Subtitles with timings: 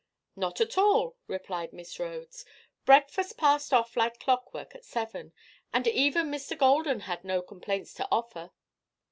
[0.35, 2.43] "Not at all," replied Miss Rhodes.
[2.85, 5.31] "Breakfast passed off like clockwork at seven,
[5.71, 6.57] and even Mr.
[6.57, 8.49] Golden had no complaints to offer.